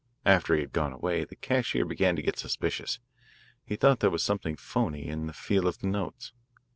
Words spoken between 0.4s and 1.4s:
he had gone away, the